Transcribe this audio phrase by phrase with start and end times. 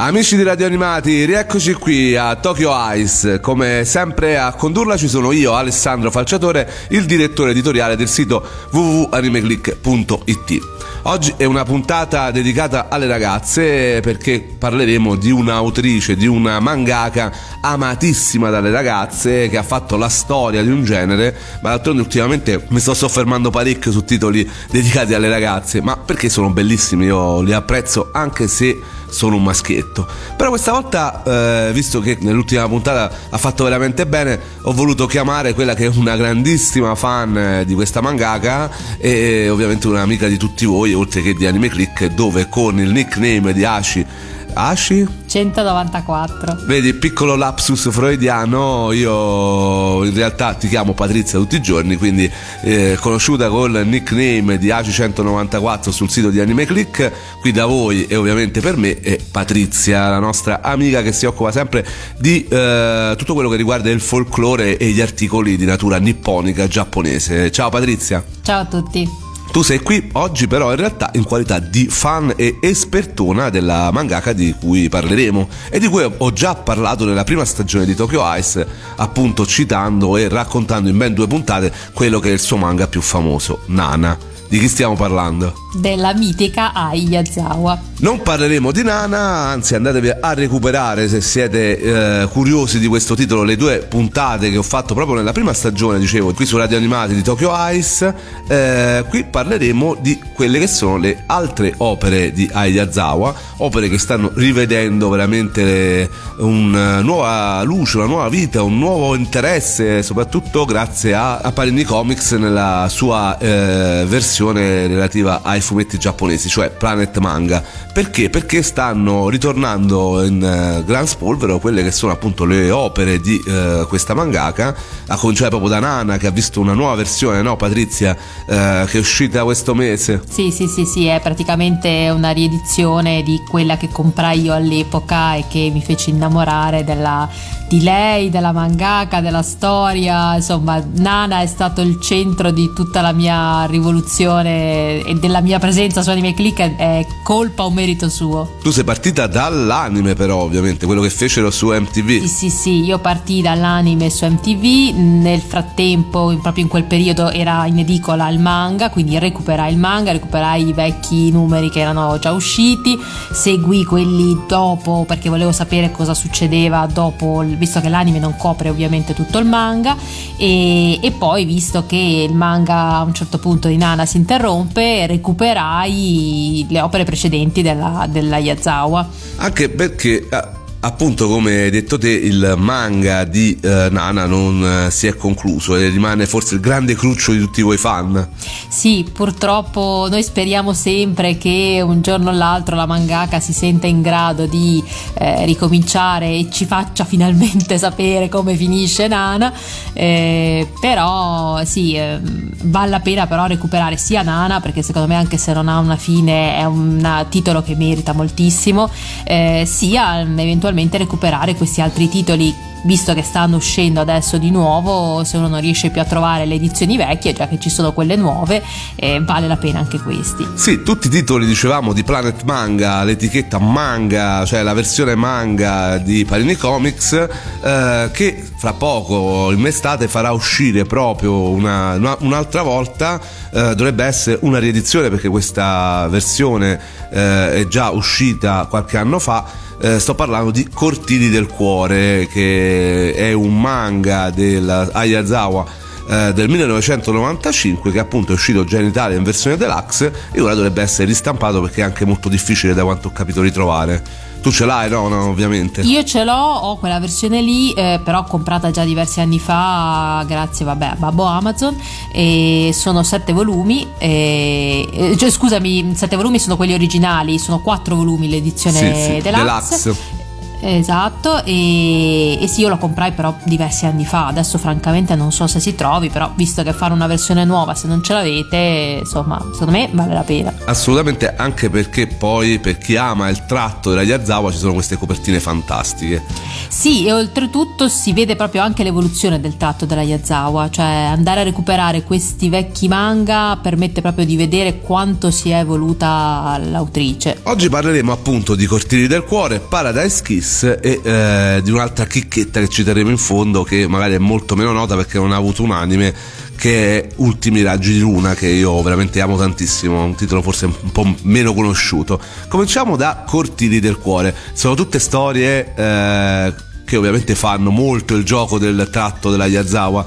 [0.00, 3.40] Amici di Radio Animati, rieccoci qui a Tokyo Ice.
[3.40, 10.76] Come sempre a condurla ci sono io, Alessandro Falciatore, il direttore editoriale del sito www.animeclick.it.
[11.02, 18.50] Oggi è una puntata dedicata alle ragazze perché parleremo di un'autrice, di una mangaka amatissima
[18.50, 22.94] dalle ragazze che ha fatto la storia di un genere, ma d'altronde ultimamente mi sto
[22.94, 28.46] soffermando parecchio su titoli dedicati alle ragazze, ma perché sono bellissimi, io li apprezzo anche
[28.46, 30.06] se sono un maschietto.
[30.36, 31.22] Però questa volta,
[31.68, 35.90] eh, visto che nell'ultima puntata ha fatto veramente bene, ho voluto chiamare quella che è
[35.94, 41.34] una grandissima fan eh, di questa mangaka e ovviamente un'amica di tutti voi, oltre che
[41.34, 44.06] di Anime Click, dove con il nickname di Ashi
[44.52, 45.06] Ashi?
[45.26, 46.64] 194.
[46.64, 52.30] Vedi, piccolo lapsus freudiano, io in realtà ti chiamo Patrizia tutti i giorni, quindi
[52.62, 58.06] eh, conosciuta col nickname di Ashi 194 sul sito di Anime Click, qui da voi
[58.06, 61.86] e ovviamente per me è Patrizia, la nostra amica che si occupa sempre
[62.18, 67.50] di eh, tutto quello che riguarda il folklore e gli articoli di natura nipponica giapponese.
[67.50, 68.24] Ciao Patrizia.
[68.42, 69.27] Ciao a tutti.
[69.50, 74.32] Tu sei qui oggi però in realtà in qualità di fan e espertona della mangaka
[74.32, 78.66] di cui parleremo e di cui ho già parlato nella prima stagione di Tokyo Ice,
[78.96, 83.00] appunto citando e raccontando in ben due puntate quello che è il suo manga più
[83.00, 84.37] famoso, Nana.
[84.48, 85.52] Di chi stiamo parlando?
[85.74, 87.78] Della mitica Ai Yazawa.
[87.98, 91.78] Non parleremo di Nana, anzi andatevi a recuperare se siete
[92.22, 95.98] eh, curiosi di questo titolo le due puntate che ho fatto proprio nella prima stagione,
[95.98, 98.14] dicevo, qui su Radio Animati di Tokyo Ice.
[98.48, 103.98] Eh, qui parleremo di quelle che sono le altre opere di Ai Yazawa, opere che
[103.98, 111.52] stanno rivedendo veramente una nuova luce, una nuova vita, un nuovo interesse, soprattutto grazie a,
[111.52, 117.60] Panini Comics nella sua eh, versione versione relativa ai fumetti giapponesi, cioè Planet Manga.
[117.92, 118.30] Perché?
[118.30, 123.86] Perché stanno ritornando in uh, gran spolvero quelle che sono appunto le opere di uh,
[123.88, 124.76] questa mangaka,
[125.08, 128.54] a cominciare proprio da Nana che ha visto una nuova versione, no Patrizia, uh,
[128.86, 130.22] che è uscita questo mese.
[130.28, 135.46] Sì, sì, sì, sì, è praticamente una riedizione di quella che comprai io all'epoca e
[135.48, 137.28] che mi fece innamorare della,
[137.68, 143.10] di lei, della mangaka, della storia, insomma Nana è stato il centro di tutta la
[143.10, 148.56] mia rivoluzione passione e della mia presenza su Anime Click è colpa o merito suo.
[148.62, 152.20] Tu sei partita dall'anime però ovviamente, quello che fecero su MTV.
[152.20, 157.64] Sì sì sì, io partii dall'anime su MTV, nel frattempo proprio in quel periodo era
[157.66, 162.32] in edicola il manga, quindi recuperai il manga, recuperai i vecchi numeri che erano già
[162.32, 162.98] usciti,
[163.32, 169.14] seguì quelli dopo perché volevo sapere cosa succedeva dopo, visto che l'anime non copre ovviamente
[169.14, 169.96] tutto il manga
[170.36, 175.06] e, e poi visto che il manga a un certo punto di Nana si interrompe
[175.06, 179.08] recuperai le opere precedenti della, della Yazawa.
[179.36, 184.90] Anche perché ah, appunto come hai detto te il manga di uh, Nana non uh,
[184.90, 188.28] si è concluso e rimane forse il grande cruccio di tutti voi fan.
[188.68, 194.02] Sì purtroppo noi speriamo sempre che un giorno o l'altro la mangaka si senta in
[194.02, 194.82] grado di
[195.14, 199.52] eh, ricominciare e ci faccia finalmente sapere come finisce Nana.
[199.92, 205.38] Eh, però sì eh, vale la pena però recuperare sia Nana perché secondo me anche
[205.38, 208.88] se non ha una fine è un titolo che merita moltissimo
[209.24, 215.24] eh, sia eventualmente eventualmente recuperare questi altri titoli visto che stanno uscendo adesso di nuovo
[215.24, 218.14] se uno non riesce più a trovare le edizioni vecchie già che ci sono quelle
[218.14, 218.62] nuove
[218.94, 220.46] eh, vale la pena anche questi.
[220.54, 226.24] Sì tutti i titoli dicevamo di Planet Manga l'etichetta manga cioè la versione manga di
[226.24, 233.20] Panini Comics eh, che fra poco in estate farà uscire proprio una, una, un'altra volta
[233.50, 236.78] eh, dovrebbe essere una riedizione perché questa versione
[237.10, 243.12] eh, è già uscita qualche anno fa eh, sto parlando di Cortili del Cuore, che
[243.14, 245.64] è un manga della Ayazawa
[246.08, 250.54] eh, del 1995 che appunto è uscito già in Italia in versione deluxe e ora
[250.54, 254.02] dovrebbe essere ristampato perché è anche molto difficile da quanto ho capito ritrovare.
[254.40, 255.08] Tu ce l'hai, no?
[255.08, 255.80] no ovviamente.
[255.82, 260.64] Io ce l'ho, ho quella versione lì, eh, però comprata già diversi anni fa, grazie
[260.64, 261.76] vabbè, a Babbo Amazon.
[262.12, 263.86] E sono sette volumi.
[263.98, 269.82] E, cioè, scusami, sette volumi sono quelli originali, sono quattro volumi l'edizione sì, sì, deluxe.
[269.82, 270.26] deluxe
[270.60, 275.46] Esatto, e, e, sì, io lo comprai però diversi anni fa, adesso francamente non so
[275.46, 279.38] se si trovi, però visto che fare una versione nuova, se non ce l'avete, insomma,
[279.52, 280.52] secondo me vale la pena.
[280.64, 285.38] Assolutamente, anche perché poi per chi ama il tratto della Yazawa ci sono queste copertine
[285.38, 286.24] fantastiche.
[286.68, 291.44] Sì, e oltretutto si vede proprio anche l'evoluzione del tratto della Yazawa, cioè andare a
[291.44, 297.40] recuperare questi vecchi manga permette proprio di vedere quanto si è evoluta l'autrice.
[297.44, 302.60] Oggi parleremo appunto di Cortili del Cuore, Paradise Kiss Kiss e eh, di un'altra chicchetta
[302.60, 305.72] che citeremo in fondo che magari è molto meno nota perché non ha avuto un
[305.72, 306.14] anime
[306.56, 310.90] che è Ultimi raggi di luna che io veramente amo tantissimo, un titolo forse un
[310.90, 312.20] po' meno conosciuto.
[312.48, 316.52] Cominciamo da Cortili del cuore, sono tutte storie eh,
[316.88, 320.02] che ovviamente fanno molto il gioco del tratto della Yazawa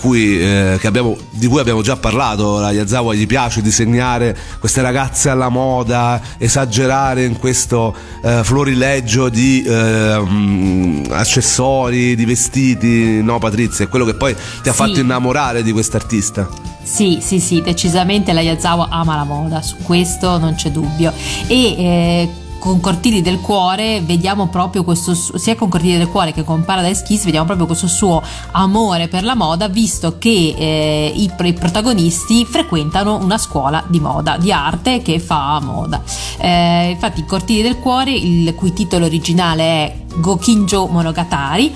[0.00, 5.30] cui, eh, abbiamo, di cui abbiamo già parlato la Yazawa gli piace disegnare queste ragazze
[5.30, 7.94] alla moda esagerare in questo
[8.24, 14.72] eh, florileggio di eh, accessori di vestiti no Patrizia è quello che poi ti ha
[14.72, 14.78] sì.
[14.78, 16.48] fatto innamorare di quest'artista
[16.82, 21.12] sì, sì, sì, decisamente la Yazawa ama la moda, su questo non c'è dubbio.
[21.48, 26.44] E eh, con Cortili del Cuore vediamo proprio questo, sia con Cortili del Cuore che
[26.44, 28.22] con Paradise Kiss, vediamo proprio questo suo
[28.52, 34.36] amore per la moda, visto che eh, i, i, protagonisti frequentano una scuola di moda,
[34.36, 36.02] di arte che fa moda.
[36.38, 41.72] Eh, infatti, Cortili del Cuore, il cui titolo originale è Gokinjo Monogatari,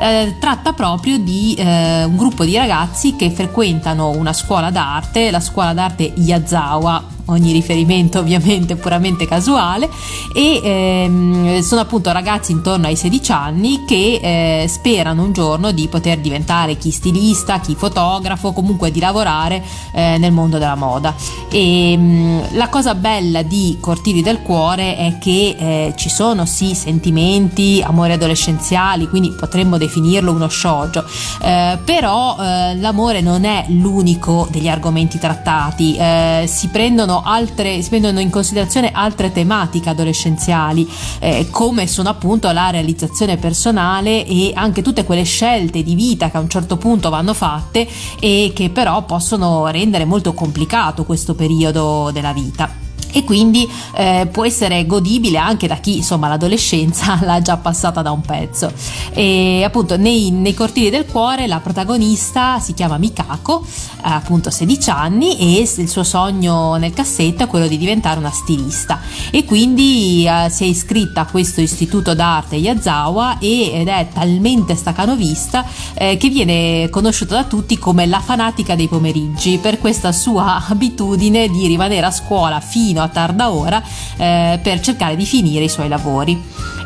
[0.00, 5.40] eh, tratta proprio di eh, un gruppo di ragazzi che frequentano una scuola d'arte, la
[5.40, 9.88] scuola d'arte Yazawa ogni riferimento ovviamente puramente casuale.
[10.34, 14.20] E ehm, sono appunto ragazzi intorno ai 16 anni che
[14.62, 20.16] eh, sperano un giorno di poter diventare chi stilista, chi fotografo, comunque di lavorare eh,
[20.18, 21.14] nel mondo della moda.
[21.50, 26.44] E mh, mm, la cosa bella di Cortili del Cuore è che eh, ci sono
[26.46, 31.04] sì sentimenti, amori adolescenziali, quindi potremmo definirlo uno shoujo,
[31.42, 37.88] eh, però eh, l'amore non è l'unico degli argomenti trattati, eh, si prendono altre, si
[37.88, 40.88] prendono in considerazione altre tematiche adolescenziali,
[41.18, 46.36] eh, come sono appunto la realizzazione personale e anche tutte quelle scelte di vita che
[46.36, 47.88] a un certo punto vanno fatte
[48.20, 52.77] e che però possono rendere molto complicato questo periodo della vita
[53.12, 58.10] e quindi eh, può essere godibile anche da chi insomma l'adolescenza l'ha già passata da
[58.10, 58.72] un pezzo.
[59.12, 64.90] E appunto nei, nei cortili del cuore la protagonista si chiama Mikako eh, appunto 16
[64.90, 69.00] anni e il suo sogno nel cassetto è quello di diventare una stilista.
[69.30, 75.64] E quindi eh, si è iscritta a questo istituto d'arte Yazawa ed è talmente stacanovista
[75.94, 81.48] eh, che viene conosciuta da tutti come la fanatica dei pomeriggi per questa sua abitudine
[81.48, 83.82] di rimanere a scuola fino fino a tarda ora
[84.16, 86.36] eh, per cercare di finire i suoi lavori.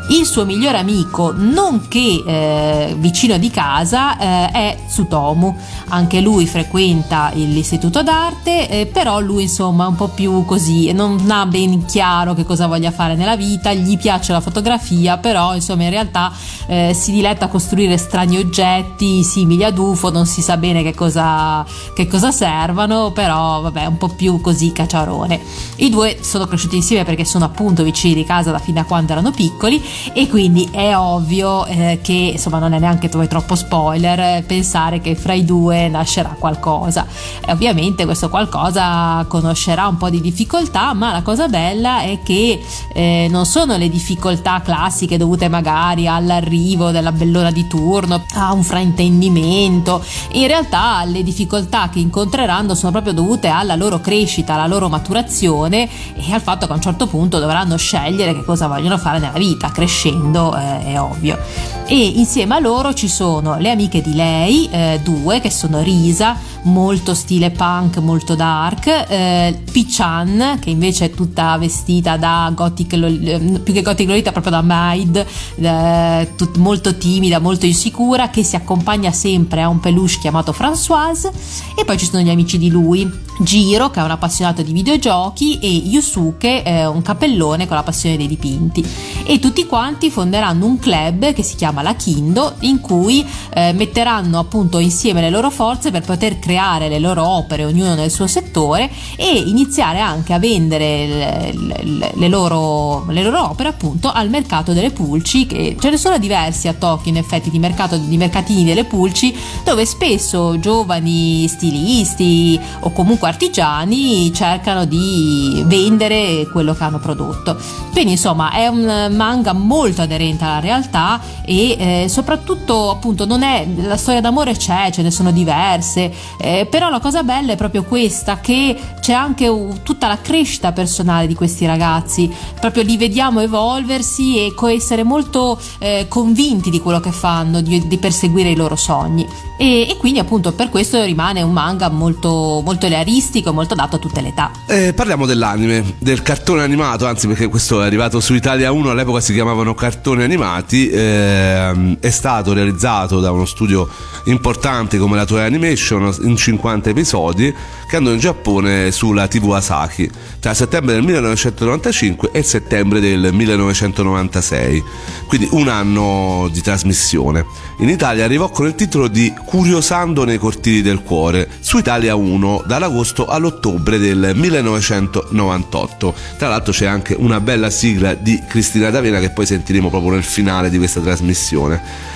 [0.07, 5.55] Il suo migliore amico, nonché eh, vicino di casa, eh, è Tsutomu.
[5.89, 11.29] Anche lui frequenta l'istituto d'arte, eh, però lui insomma è un po' più così, non
[11.29, 15.83] ha ben chiaro che cosa voglia fare nella vita, gli piace la fotografia, però insomma
[15.83, 16.31] in realtà
[16.67, 20.93] eh, si diletta a costruire strani oggetti simili ad UFO, non si sa bene che
[20.93, 21.65] cosa,
[21.95, 25.39] che cosa servano, però vabbè un po' più così cacciarone.
[25.77, 29.13] I due sono cresciuti insieme perché sono appunto vicini di casa da fin da quando
[29.13, 29.81] erano piccoli
[30.13, 35.15] e quindi è ovvio eh, che insomma non è neanche troppo spoiler eh, pensare che
[35.15, 37.05] fra i due nascerà qualcosa.
[37.45, 42.61] E ovviamente questo qualcosa conoscerà un po' di difficoltà ma la cosa bella è che
[42.93, 48.63] eh, non sono le difficoltà classiche dovute magari all'arrivo della bellona di turno a un
[48.63, 50.03] fraintendimento.
[50.33, 55.89] In realtà le difficoltà che incontreranno sono proprio dovute alla loro crescita alla loro maturazione
[56.15, 59.37] e al fatto che a un certo punto dovranno scegliere che cosa vogliono fare nella
[59.37, 61.37] vita crescendo eh, è ovvio.
[61.85, 66.37] E insieme a loro ci sono le amiche di lei eh, due che sono Risa
[66.63, 73.59] molto stile punk molto dark eh, Pichan che invece è tutta vestita da gothic eh,
[73.61, 75.25] più che gothic lolita proprio da maid
[75.55, 81.29] eh, tut, molto timida molto insicura che si accompagna sempre a un peluche chiamato Françoise.
[81.75, 85.57] E poi ci sono gli amici di lui Giro che è un appassionato di videogiochi
[85.59, 88.85] e Yusuke eh, un capellone con la passione dei dipinti.
[89.25, 93.25] E tutti quanti fonderanno un club che si chiama la Kindo in cui
[93.55, 98.11] eh, metteranno appunto insieme le loro forze per poter creare le loro opere ognuno nel
[98.11, 104.11] suo settore e iniziare anche a vendere le, le, le, loro, le loro, opere appunto
[104.11, 107.97] al mercato delle pulci che ce ne sono diversi a Tokyo in effetti di, mercato,
[107.97, 116.75] di mercatini delle pulci dove spesso giovani stilisti o comunque artigiani cercano di vendere quello
[116.75, 117.57] che hanno prodotto.
[117.91, 123.67] Quindi insomma è un manga molto aderente alla realtà e eh, soprattutto appunto non è
[123.77, 127.83] la storia d'amore c'è ce ne sono diverse eh, però la cosa bella è proprio
[127.83, 129.51] questa che c'è anche
[129.83, 132.31] tutta la crescita personale di questi ragazzi.
[132.59, 137.97] Proprio li vediamo evolversi e essere molto eh, convinti di quello che fanno di, di
[137.97, 139.27] perseguire i loro sogni.
[139.57, 143.99] E, e, quindi appunto per questo rimane un manga molto, molto realistico molto adatto a
[143.99, 144.51] tutte le età.
[144.67, 149.19] Eh, parliamo dell'anime del cartone animato anzi perché questo è arrivato su Italia 1 all'epoca
[149.19, 153.87] si chiamavano cartoni animati eh, è stato realizzato da uno studio
[154.25, 157.53] importante come la Toei Animation in 50 episodi
[157.87, 164.83] che andò in Giappone sulla TV Asahi tra settembre del 1995 e settembre del 1996
[165.27, 167.45] quindi un anno di trasmissione
[167.79, 172.63] in Italia arrivò con il titolo di Curiosando nei cortili del cuore su Italia 1
[172.65, 179.31] dall'agosto all'ottobre del 1998 tra l'altro c'è anche una bella sigla di Cristina D'Avena che
[179.31, 182.12] poi sentiremo proprio nel finale di questa trasmissione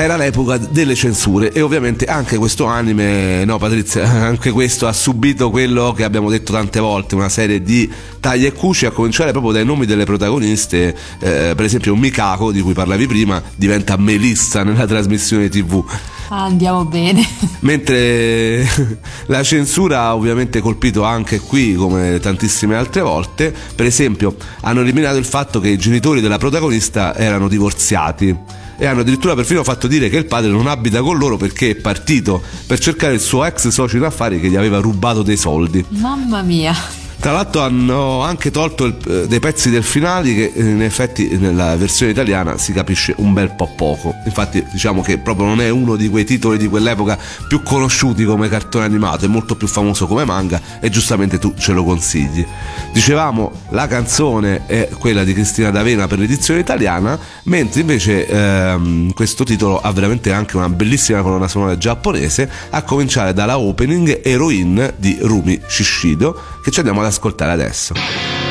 [0.00, 5.50] era l'epoca delle censure e ovviamente anche questo anime, no Patrizia, anche questo ha subito
[5.50, 7.90] quello che abbiamo detto tante volte, una serie di
[8.20, 12.60] tagli e cuci a cominciare proprio dai nomi delle protagoniste, eh, per esempio Mikako di
[12.60, 15.84] cui parlavi prima diventa Melissa nella trasmissione tv.
[16.28, 17.26] Andiamo bene.
[17.60, 18.68] Mentre
[19.26, 25.16] la censura ha ovviamente colpito anche qui, come tantissime altre volte, per esempio hanno eliminato
[25.16, 30.08] il fatto che i genitori della protagonista erano divorziati e hanno addirittura perfino fatto dire
[30.08, 33.68] che il padre non abita con loro perché è partito per cercare il suo ex
[33.68, 35.84] socio in affari che gli aveva rubato dei soldi.
[35.88, 36.74] Mamma mia.
[37.20, 41.36] Tra l'altro hanno anche tolto il, eh, dei pezzi del finale che eh, in effetti
[41.36, 44.14] nella versione italiana si capisce un bel po' poco.
[44.24, 48.48] Infatti diciamo che proprio non è uno di quei titoli di quell'epoca più conosciuti come
[48.48, 52.46] cartone animato, è molto più famoso come manga e giustamente tu ce lo consigli.
[52.92, 59.42] Dicevamo la canzone è quella di Cristina D'Avena per l'edizione italiana, mentre invece ehm, questo
[59.42, 65.18] titolo ha veramente anche una bellissima colonna sonora giapponese, a cominciare dalla opening Heroine di
[65.20, 68.47] Rumi Shishido che ci andiamo ad ascoltare adesso.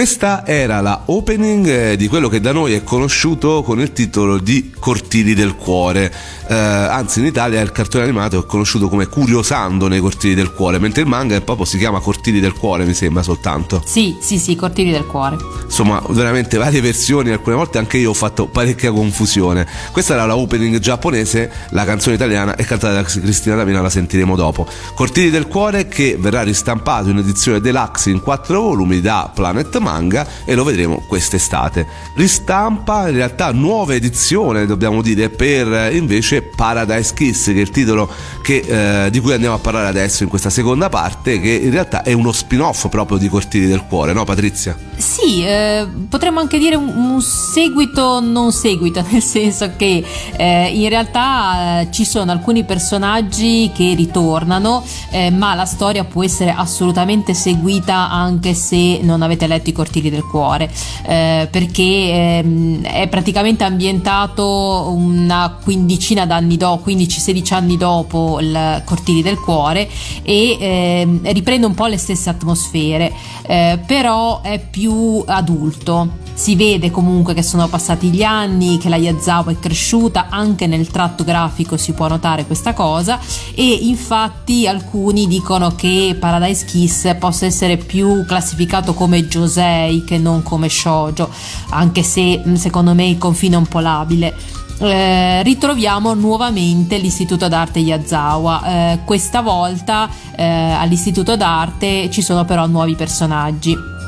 [0.00, 3.94] E questa era la opening eh, di quello che da noi è conosciuto con il
[3.94, 6.12] titolo di Cortili del Cuore.
[6.46, 10.78] Eh, anzi, in Italia il cartone animato è conosciuto come Curiosando nei Cortili del Cuore,
[10.78, 13.82] mentre il manga proprio si chiama Cortili del Cuore, mi sembra soltanto.
[13.86, 15.38] Sì, sì, sì, Cortili del Cuore.
[15.64, 19.66] Insomma, veramente varie versioni, alcune volte anche io ho fatto parecchia confusione.
[19.90, 24.36] Questa era la opening giapponese, la canzone italiana è cantata da Cristina Davina, la sentiremo
[24.36, 24.66] dopo.
[24.94, 30.08] Cortili del Cuore che verrà ristampato in edizione deluxe in quattro volumi da Planet Manga
[30.44, 31.86] e lo vedremo quest'estate.
[32.14, 38.08] Ristampa in realtà nuova edizione, dobbiamo dire, per invece Paradise Kiss, che è il titolo
[38.42, 42.02] che, eh, di cui andiamo a parlare adesso in questa seconda parte, che in realtà
[42.02, 44.76] è uno spin-off proprio di Cortili del Cuore, no Patrizia?
[44.96, 50.04] Sì, eh, potremmo anche dire un, un, seguito non seguito, nel senso che
[50.36, 56.22] eh, in realtà eh, ci sono alcuni personaggi che ritornano, eh, ma la storia può
[56.24, 60.70] essere assolutamente seguita anche se non avete letto i cortili del cuore,
[61.06, 69.20] eh, perché ehm, è praticamente ambientato una quindicina d'anni dopo, 15-16 anni dopo il cortili
[69.20, 69.88] del cuore
[70.22, 73.12] e ehm, riprende un po' le stesse atmosfere,
[73.46, 78.96] eh, però è più adulto si vede comunque che sono passati gli anni, che la
[78.96, 83.20] Yazawa è cresciuta, anche nel tratto grafico si può notare questa cosa
[83.54, 90.42] e infatti alcuni dicono che Paradise Kiss possa essere più classificato come Josei che non
[90.42, 91.28] come shoujo,
[91.72, 94.34] anche se secondo me il confine è un po' labile.
[94.78, 98.64] Eh, ritroviamo nuovamente l'Istituto d'Arte Yazawa.
[98.64, 103.98] Eh, questa volta eh, all'Istituto d'Arte ci sono però nuovi personaggi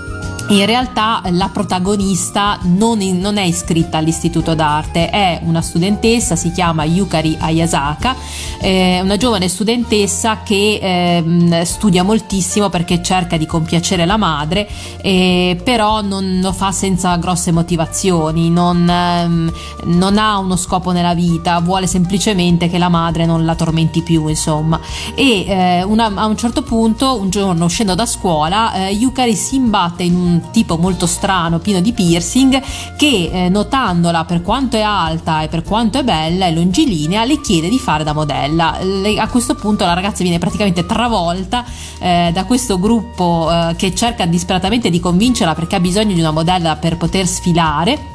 [0.58, 6.52] in realtà la protagonista non, in, non, è iscritta all'istituto d'arte, è una studentessa, si
[6.52, 8.14] chiama Yukari Ayasaka,
[8.60, 14.68] eh, una giovane studentessa che eh, studia moltissimo perché cerca di compiacere la madre,
[15.00, 19.52] eh, però non lo fa senza grosse motivazioni, non, ehm,
[19.84, 24.28] non, ha uno scopo nella vita, vuole semplicemente che la madre non la tormenti più,
[24.28, 24.78] insomma.
[25.14, 29.56] E eh, una, a un certo punto, un giorno uscendo da scuola, eh, Yukari si
[29.56, 32.60] imbatte in un tipo molto strano, pieno di piercing,
[32.96, 37.40] che eh, notandola per quanto è alta e per quanto è bella e longilinea, le
[37.40, 38.78] chiede di fare da modella.
[38.82, 41.64] Le, a questo punto la ragazza viene praticamente travolta
[41.98, 46.30] eh, da questo gruppo eh, che cerca disperatamente di convincerla perché ha bisogno di una
[46.30, 48.11] modella per poter sfilare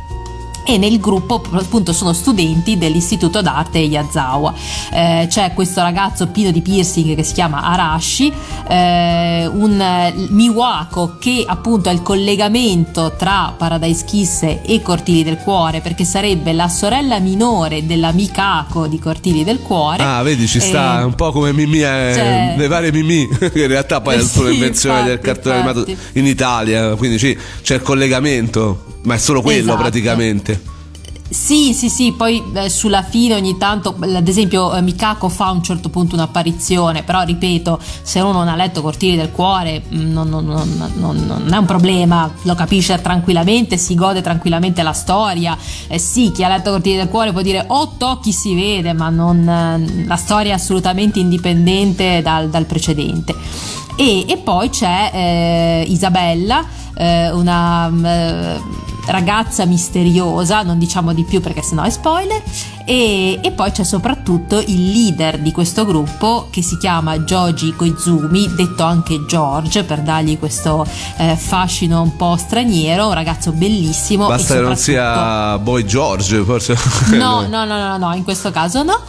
[0.67, 4.53] e nel gruppo appunto sono studenti dell'istituto d'arte Yazawa.
[4.91, 8.31] Eh, c'è questo ragazzo pieno di piercing che si chiama Arashi,
[8.67, 15.79] eh, un Miwako che appunto è il collegamento tra Paradise Kiss e Cortili del Cuore
[15.79, 20.03] perché sarebbe la sorella minore della Mikako di Cortili del Cuore.
[20.03, 23.61] Ah, vedi, ci sta eh, un po' come Mimì, eh, cioè, le varie Mimì, che
[23.61, 25.77] in realtà poi è solo invenzione del cartone infatti.
[25.79, 28.95] animato in Italia, quindi sì, c'è il collegamento.
[29.07, 29.77] Ma è solo quello esatto.
[29.77, 30.75] praticamente.
[31.29, 35.51] Sì, sì, sì, poi eh, sulla fine ogni tanto, ad esempio eh, Mikako fa a
[35.51, 40.11] un certo punto un'apparizione, però ripeto, se uno non ha letto Cortili del Cuore mm,
[40.11, 40.45] non, non,
[40.95, 45.57] non, non, è un problema, lo capisce tranquillamente, si gode tranquillamente la storia.
[45.87, 49.09] Eh, sì, chi ha letto Cortili del Cuore può dire oh tocchi si vede, ma
[49.09, 53.35] non, la storia è assolutamente indipendente dal, dal precedente.
[53.97, 56.63] E, e, poi c'è eh, Isabella,
[56.97, 58.61] eh, una eh,
[59.07, 62.41] ragazza misteriosa, non diciamo di più perché sennò è spoiler,
[62.89, 68.55] e, e, poi c'è soprattutto il leader di questo gruppo che si chiama Joji Koizumi,
[68.55, 70.85] detto anche George per dargli questo
[71.17, 74.27] eh, fascino un po' straniero, un ragazzo bellissimo.
[74.27, 76.77] Basta che non sia Boy George, forse.
[77.11, 79.01] No, no, no, no, no, in questo caso no.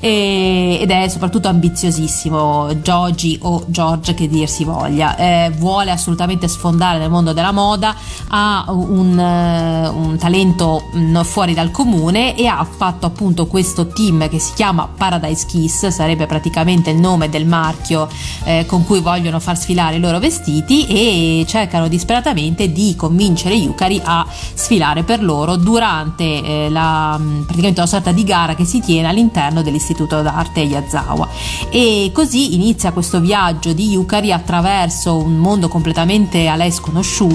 [0.00, 5.14] E, ed è soprattutto ambiziosissimo, Joji o George che dir si voglia.
[5.16, 7.94] Eh, vuole assolutamente sfondare nel mondo della moda,
[8.28, 13.86] ha un, uh, un talento mm, fuori dal comune e ha fatto appunto appunto questo
[13.88, 18.08] team che si chiama Paradise Kiss, sarebbe praticamente il nome del marchio
[18.44, 24.00] eh, con cui vogliono far sfilare i loro vestiti e cercano disperatamente di convincere Yukari
[24.02, 28.80] a sfilare per loro durante eh, la, mm, praticamente una sorta di gara che si
[28.80, 31.28] tiene all'interno dell'istituto d'arte Yazawa.
[31.68, 37.25] E così inizia questo viaggio di Yukari attraverso un mondo completamente a lei sconosciuto.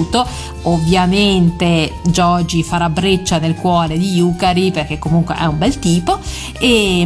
[0.64, 6.18] Ovviamente Joji farà breccia nel cuore di Yukari perché comunque è un bel tipo
[6.58, 7.00] e,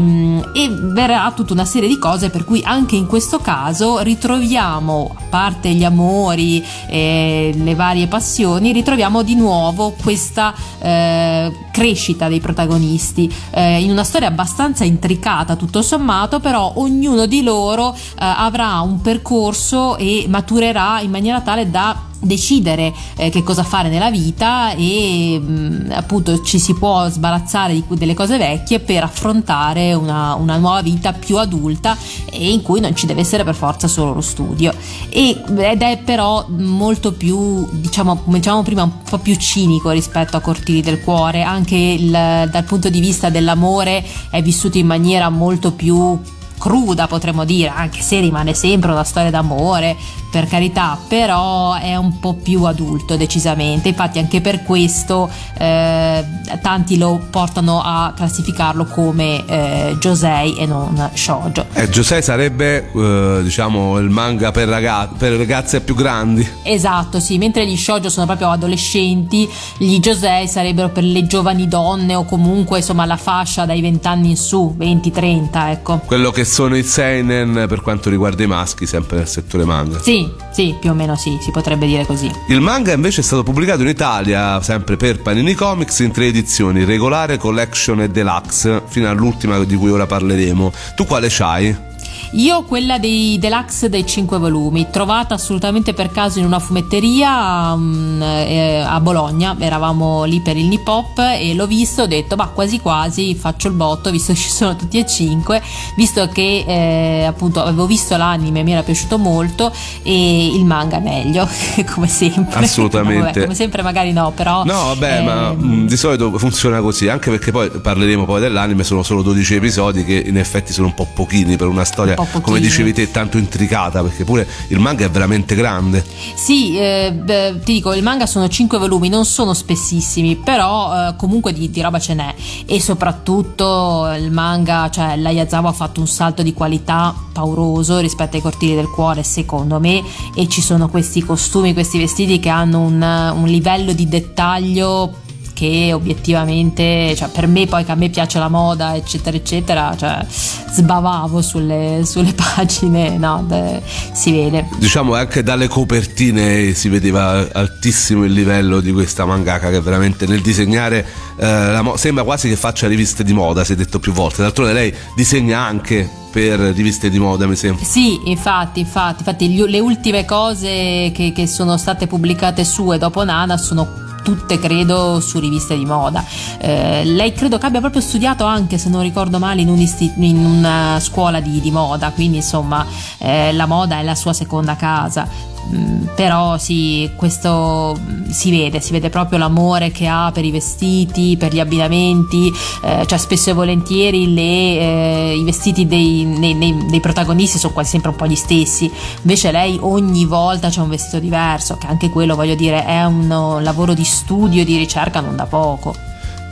[0.53, 5.23] e verrà tutta una serie di cose per cui anche in questo caso ritroviamo, a
[5.29, 13.33] parte gli amori e le varie passioni, ritroviamo di nuovo questa eh, crescita dei protagonisti.
[13.51, 19.01] Eh, in una storia abbastanza intricata tutto sommato, però ognuno di loro eh, avrà un
[19.01, 25.39] percorso e maturerà in maniera tale da decidere eh, che cosa fare nella vita e
[25.39, 30.83] mh, appunto ci si può sbarazzare di, delle cose vecchie per affrontare una, una, nuova
[30.83, 31.97] vita più adulta
[32.31, 34.73] e in cui non ci deve essere per forza solo lo studio.
[35.09, 40.37] E, ed è però molto più diciamo come dicevamo prima un po' più cinico rispetto
[40.37, 41.43] a Cortili del Cuore.
[41.43, 46.19] Anche il, dal punto di vista dell'amore è vissuto in maniera molto più
[46.59, 49.97] cruda potremmo dire, anche se rimane sempre una storia d'amore,
[50.37, 56.25] per carità, però è un po' più adulto decisamente, infatti anche per questo eh,
[56.61, 61.67] tanti lo portano a classificarlo come eh, Josei e non Shoujo.
[61.73, 66.47] Eh, Josei sarebbe eh, diciamo il manga per, ragazze, per ragazze più grandi.
[66.65, 72.15] Esatto, sì, mentre gli Shoujo sono proprio adolescenti, gli Josei sarebbero per le giovani donne
[72.15, 76.01] o comunque insomma la fascia dai 20 anni in su, 20-30 ecco.
[76.05, 80.01] Quello che sono i seinen per quanto riguarda i maschi sempre nel settore manga.
[80.01, 82.31] Sì, sì, più o meno sì, si potrebbe dire così.
[82.49, 86.85] Il manga invece è stato pubblicato in Italia, sempre per Panini Comics, in tre edizioni,
[86.85, 90.73] regolare, collection e deluxe, fino all'ultima di cui ora parleremo.
[90.95, 91.95] Tu quale c'hai?
[92.37, 98.21] Io quella dei deluxe dei 5 volumi, trovata assolutamente per caso in una fumetteria um,
[98.23, 102.79] eh, a Bologna, eravamo lì per il Nipop e l'ho visto, ho detto ma quasi
[102.79, 105.63] quasi faccio il botto visto che ci sono tutti e 5,
[105.97, 109.73] visto che eh, appunto avevo visto l'anime, mi era piaciuto molto
[110.03, 111.49] e il manga meglio,
[111.95, 112.65] come sempre.
[112.65, 113.25] Assolutamente.
[113.33, 114.63] vabbè, come sempre magari no, però...
[114.65, 118.41] No, vabbè, eh, ma mh, mm, di solito funziona così, anche perché poi parleremo poi
[118.41, 122.25] dell'anime, sono solo 12 episodi che in effetti sono un po' pochini per una storia
[122.41, 126.05] come dicevi te, tanto intricata, perché pure il manga è veramente grande.
[126.35, 131.17] Sì, eh, beh, ti dico, il manga sono 5 volumi, non sono spessissimi, però eh,
[131.17, 132.35] comunque di, di, roba ce n'è.
[132.67, 138.43] E soprattutto il manga, cioè l'Ayazawa ha fatto un salto di qualità pauroso rispetto ai
[138.43, 140.03] cortili del cuore, secondo me,
[140.35, 145.25] e ci sono questi costumi, questi vestiti che hanno un, un livello di dettaglio
[145.57, 150.19] che obiettivamente, cioè per me poi che a me piace la moda, eccetera, eccetera, cioè
[150.29, 153.81] sbavavo sulle, sulle pagine, no, de,
[154.13, 154.69] si vede.
[154.77, 160.43] Diciamo anche dalle copertine si vedeva altissimo il livello di questa mangaka che veramente nel
[160.43, 161.07] disegnare
[161.39, 164.43] eh, mo- sembra quasi che faccia riviste di moda, si è detto più volte.
[164.43, 167.83] D'altronde lei disegna anche per riviste di moda, mi sembra.
[167.83, 173.25] Sì, infatti, infatti, infatti le ultime cose che, che sono state pubblicate su e dopo
[173.25, 176.25] Nana sono tutte credo su riviste di moda.
[176.59, 180.13] Eh, lei credo che abbia proprio studiato anche, se non ricordo male, in, un isti-
[180.17, 182.85] in una scuola di, di, moda, quindi insomma
[183.19, 185.55] eh, la moda è la sua seconda casa.
[185.75, 190.51] Mm, però sì, questo mm, si vede, si vede proprio l'amore che ha per i
[190.51, 192.53] vestiti, per gli abbinamenti,
[192.85, 197.73] eh, cioè spesso e volentieri le, eh, i vestiti dei, nei, nei, dei, protagonisti sono
[197.73, 198.91] quasi sempre un po' gli stessi,
[199.23, 203.59] invece lei ogni volta c'è un vestito diverso, che anche quello voglio dire è un
[203.61, 206.06] lavoro di studio, di ricerca non da poco.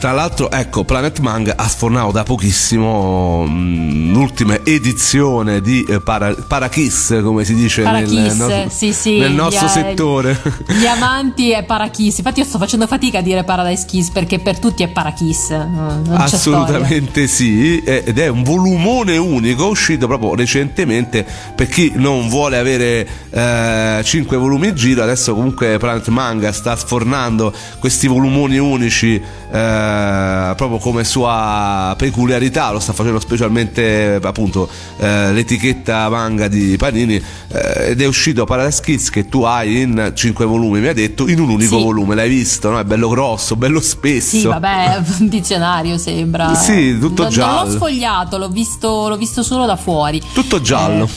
[0.04, 6.34] Tra l'altro, ecco, Planet Manga ha sfornato da pochissimo mh, l'ultima edizione di eh, para,
[6.34, 10.42] Parakiss, come si dice Parakiss, nel, nostro, sì, sì, nel nostro gli, settore.
[10.68, 12.18] Gli amanti è Parakiss.
[12.18, 15.56] Infatti, io sto facendo fatica a dire Paradise Kiss perché per tutti è Parakiss.
[16.10, 21.24] Assolutamente sì, ed è un volumone unico uscito proprio recentemente.
[21.54, 26.76] Per chi non vuole avere eh, 5 volumi in giro, adesso comunque Planet Manga sta
[26.76, 29.18] sfornando questi volumoni unici.
[29.50, 36.76] Eh, eh, proprio come sua peculiarità, lo sta facendo specialmente appunto eh, l'etichetta manga di
[36.76, 37.14] Panini
[37.48, 41.28] eh, ed è uscito Paradise Kids che tu hai in 5 volumi, mi ha detto,
[41.28, 41.82] in un unico sì.
[41.82, 42.78] volume, l'hai visto, no?
[42.78, 44.38] È bello grosso, bello spesso.
[44.38, 46.54] Sì, vabbè, un dizionario sembra.
[46.54, 47.54] Sì, tutto non, giallo.
[47.54, 50.22] Non l'ho sfogliato, l'ho visto, l'ho visto solo da fuori.
[50.32, 51.08] Tutto giallo.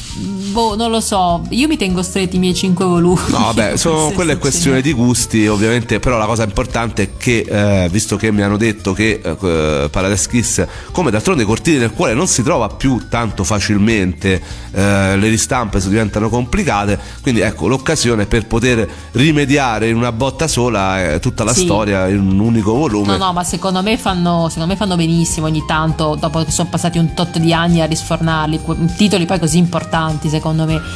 [0.58, 1.44] Eh, boh, non lo so.
[1.50, 3.22] Io mi tengo stretti i miei 5 volumi.
[3.28, 7.46] No, vabbè, sono, quella è questione di gusti, ovviamente, però la cosa importante è che,
[7.48, 11.92] eh, visto che mi hanno detto che eh, Paradise Kiss, come d'altronde i cortili del
[11.92, 14.42] cuore, non si trova più tanto facilmente,
[14.72, 21.14] eh, le ristampe diventano complicate, quindi ecco l'occasione per poter rimediare in una botta sola
[21.14, 21.66] eh, tutta la sì.
[21.66, 23.16] storia in un unico volume.
[23.16, 26.68] No, no, ma secondo me, fanno, secondo me fanno benissimo ogni tanto, dopo che sono
[26.70, 28.60] passati un tot di anni a risfornarli,
[28.96, 30.47] titoli poi così importanti, secondo me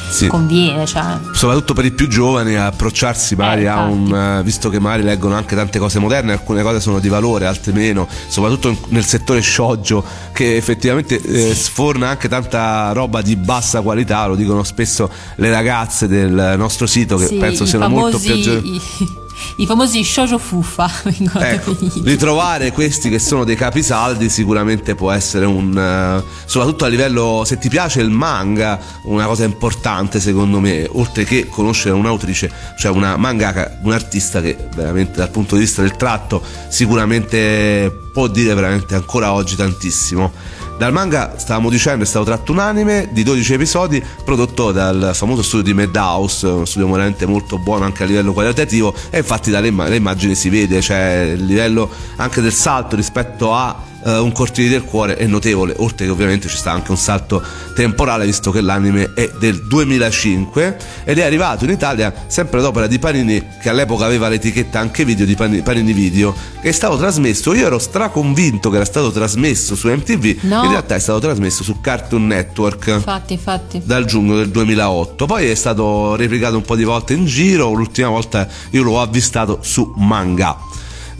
[0.09, 0.27] sì.
[0.27, 0.85] conviene.
[0.85, 1.17] Cioè.
[1.33, 4.39] Soprattutto per i più giovani approcciarsi magari eh, a un...
[4.39, 7.71] Uh, visto che magari leggono anche tante cose moderne, alcune cose sono di valore, altre
[7.71, 14.25] meno, soprattutto nel settore shoujo che effettivamente eh, sforna anche tanta roba di bassa qualità,
[14.27, 18.33] lo dicono spesso le ragazze del nostro sito che sì, penso siano famosi, molto più
[18.33, 19.20] aggiornate
[19.57, 22.01] i famosi shoujo fuffa vengono ecco, definiti.
[22.09, 27.57] ritrovare questi che sono dei capisaldi sicuramente può essere un uh, soprattutto a livello se
[27.57, 33.17] ti piace il manga una cosa importante secondo me oltre che conoscere un'autrice cioè una
[33.17, 38.95] mangaka un artista che veramente dal punto di vista del tratto sicuramente può dire veramente
[38.95, 44.03] ancora oggi tantissimo dal manga, stavamo dicendo, è stato tratto un anime di 12 episodi
[44.23, 48.91] prodotto dal famoso studio di Madhouse, uno studio veramente molto buono anche a livello qualitativo
[49.11, 54.23] e infatti dalle immagini si vede, cioè il livello anche del salto rispetto a uh,
[54.23, 57.41] un cortile del cuore è notevole, oltre che ovviamente ci sta anche un salto
[57.73, 62.87] temporale visto che l'anime è del 2005 ed è arrivato in Italia sempre ad opera
[62.87, 66.97] di Panini che all'epoca aveva l'etichetta anche video di Panini, Panini Video che è stato
[66.97, 70.63] trasmesso, io ero straconvinto che era stato trasmesso su MTV, no.
[70.63, 73.81] in realtà è stato trasmesso su Cartoon Network infatti, infatti.
[73.83, 78.09] dal giugno del 2008, poi è stato replicato un po' di volte in giro, l'ultima
[78.09, 80.69] volta io l'ho avvistato su manga.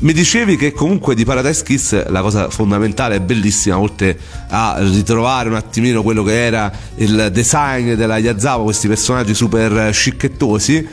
[0.02, 5.48] Mi dicevi che comunque di Paradise Kiss la cosa fondamentale e bellissima, oltre a ritrovare
[5.48, 10.88] un attimino quello che era il design della Yazawa, questi personaggi super scicchettosi,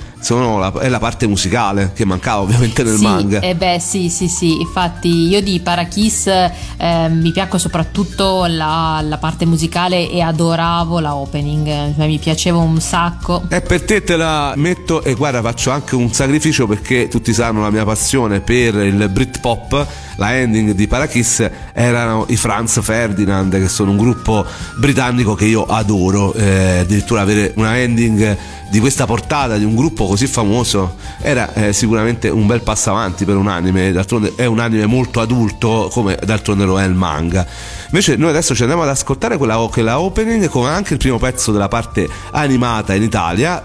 [0.58, 3.40] la, è la parte musicale che mancava ovviamente nel sì, manga.
[3.40, 4.60] Eh beh, sì, sì, sì.
[4.60, 11.14] Infatti, io di Parakiss eh, mi piacque soprattutto la, la, parte musicale e adoravo la
[11.14, 11.94] opening.
[11.96, 13.44] Cioè, mi piaceva un sacco.
[13.48, 17.60] E per te te la metto e guarda, faccio anche un sacrificio perché tutti sanno
[17.60, 19.86] la mia passione per il Britpop.
[20.16, 24.44] La ending di Parakiss erano i Franz Ferdinand, che sono un gruppo
[24.76, 26.34] britannico che io adoro.
[26.34, 28.36] Eh, addirittura avere una ending
[28.68, 33.24] di questa portata di un gruppo così famoso era eh, sicuramente un bel passo avanti
[33.24, 37.46] per un anime, d'altronde è un anime molto adulto come d'altronde lo è il manga.
[37.86, 41.52] Invece noi adesso ci andiamo ad ascoltare quella, quella opening come anche il primo pezzo
[41.52, 43.62] della parte animata in Italia,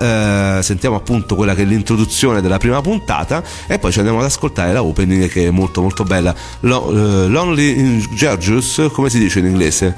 [0.58, 4.25] eh, sentiamo appunto quella che è l'introduzione della prima puntata e poi ci andiamo ad
[4.25, 6.36] ascoltare la opening che è molto molto bella.
[6.62, 9.95] Lo, uh, Lonely in Georgius, come si dice in inglese?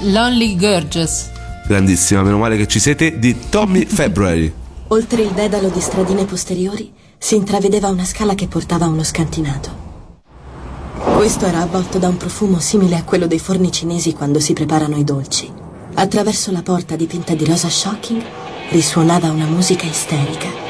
[0.00, 1.34] Lonely Gorgeous
[1.66, 4.65] grandissima, meno male che ci siete, di Tommy February.
[4.88, 9.84] Oltre il dedalo di stradine posteriori si intravedeva una scala che portava a uno scantinato.
[11.16, 14.96] Questo era avvolto da un profumo simile a quello dei forni cinesi quando si preparano
[14.96, 15.52] i dolci.
[15.94, 18.22] Attraverso la porta dipinta di rosa shocking
[18.70, 20.65] risuonava una musica isterica.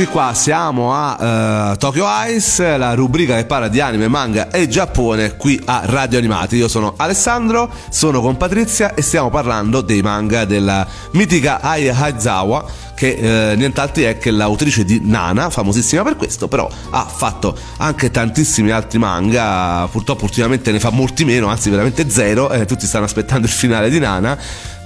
[0.00, 4.66] Eccoci qua, siamo a uh, Tokyo Ice, la rubrica che parla di anime, manga e
[4.66, 6.56] Giappone qui a Radio Animati.
[6.56, 12.64] Io sono Alessandro, sono con Patrizia e stiamo parlando dei manga della mitica Aya Haizawa
[12.94, 18.10] che eh, nient'altro è che l'autrice di Nana, famosissima per questo, però ha fatto anche
[18.10, 23.04] tantissimi altri manga, purtroppo ultimamente ne fa molti meno, anzi veramente zero, eh, tutti stanno
[23.04, 24.38] aspettando il finale di Nana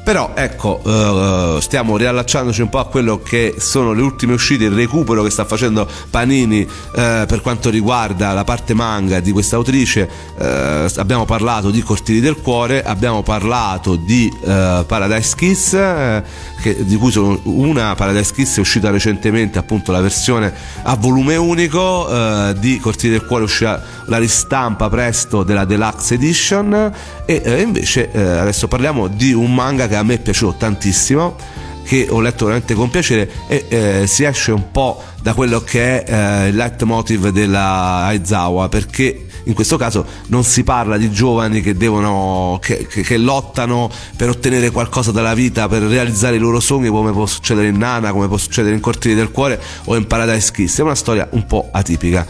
[0.04, 4.72] però ecco, uh, stiamo riallacciandoci un po' a quello che sono le ultime uscite, il
[4.72, 10.06] recupero che sta facendo Panini uh, per quanto riguarda la parte manga di questa autrice.
[10.36, 17.10] Uh, abbiamo parlato di Cortili del Cuore, abbiamo parlato di Paradise Kiss, che, di cui
[17.10, 23.12] sono una Paradise Kiss è uscita recentemente, appunto la versione a volume unico, di Cortili
[23.12, 26.92] del Cuore uscirà la ristampa presto della Deluxe Edition
[27.24, 31.36] e invece adesso parliamo di un manga che che a me è piaciuto tantissimo
[31.84, 36.02] che ho letto veramente con piacere e eh, si esce un po' da quello che
[36.02, 41.60] è eh, il leitmotiv della Aizawa perché in questo caso non si parla di giovani
[41.60, 46.58] che devono che, che, che, lottano per ottenere qualcosa dalla vita per realizzare i loro
[46.58, 50.06] sogni come può succedere in Nana come può succedere in Cortili del Cuore o in
[50.06, 50.78] Paradise Kiss.
[50.78, 52.26] È una storia un po' atipica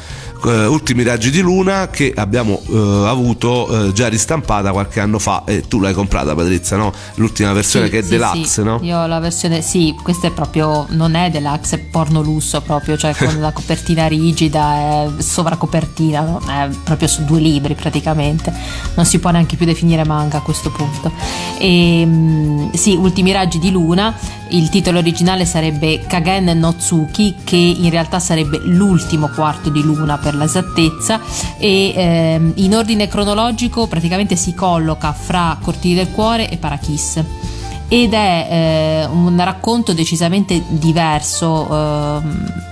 [0.46, 5.44] eh, Ultimi raggi di luna che abbiamo eh, avuto eh, già ristampata qualche anno fa
[5.46, 6.92] e tu l'hai comprata Patrizia, no?
[7.14, 8.62] L'ultima versione sì, che è sì, deluxe, sì.
[8.62, 8.78] no?
[8.82, 13.14] Io la versione, sì, questa è proprio, non è deluxe, è porno lusso proprio, cioè
[13.14, 16.40] con la copertina rigida, è sovracopertina, no?
[16.46, 18.52] è proprio su due libri praticamente,
[18.94, 21.12] non si può neanche più definire manga a questo punto.
[21.58, 24.14] E ehm, sì, Ultimi raggi di luna,
[24.48, 30.18] il titolo originale sarebbe Kagen no Tsuki, che in realtà sarebbe l'ultimo quarto di luna
[30.18, 31.20] per l'esattezza
[31.58, 37.22] e ehm, in ordine cronologico praticamente si colloca fra Cortili del Cuore e Parakiss
[37.88, 42.18] ed è eh, un racconto decisamente diverso eh,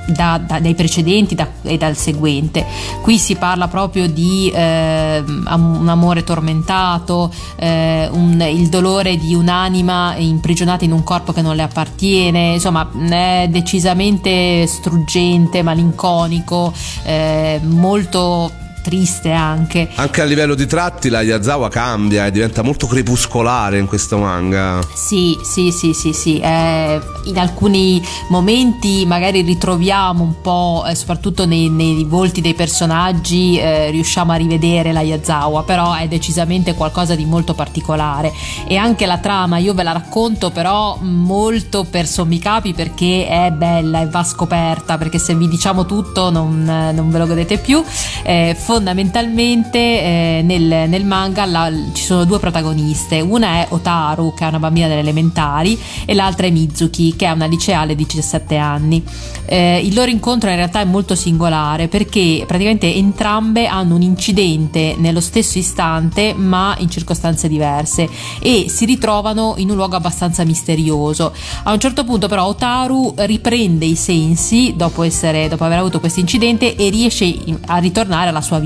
[0.06, 2.64] da, da, dai precedenti da, e dal seguente.
[3.02, 10.14] Qui si parla proprio di eh, un amore tormentato, eh, un, il dolore di un'anima
[10.16, 16.72] imprigionata in un corpo che non le appartiene, insomma è decisamente struggente, malinconico,
[17.04, 18.50] eh, molto
[18.83, 19.89] triste anche.
[19.95, 24.80] Anche a livello di tratti la Yazawa cambia e diventa molto crepuscolare in questo manga.
[24.95, 26.39] Sì, sì, sì, sì, sì.
[26.41, 33.59] Eh, in alcuni momenti magari ritroviamo un po', eh, soprattutto nei, nei, volti dei personaggi,
[33.59, 38.33] eh, riusciamo a rivedere la Yazawa, però è decisamente qualcosa di molto particolare.
[38.66, 43.51] E anche la trama, io ve la racconto però molto per sommi capi perché è
[43.53, 47.83] bella e va scoperta, perché se vi diciamo tutto non, non ve lo godete più.
[48.22, 54.47] Eh, fondamentalmente eh, nel, nel, manga la, ci sono due protagoniste, una è Otaru che
[54.47, 58.57] è una bambina delle elementari e l'altra è Mizuki che è una liceale di 17
[58.57, 59.03] anni.
[59.45, 64.95] Eh, il loro incontro in realtà è molto singolare perché praticamente entrambe hanno un incidente
[64.97, 68.09] nello stesso istante ma in circostanze diverse
[68.41, 71.35] e si ritrovano in un luogo abbastanza misterioso.
[71.64, 76.20] A un certo punto però Otaru riprende i sensi dopo, essere, dopo aver avuto questo
[76.20, 78.61] incidente e riesce a ritornare alla sua vita,